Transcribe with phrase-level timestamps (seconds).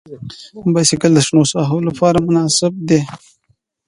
[0.73, 2.99] بایسکل د شنو ساحو لپاره مناسب دی.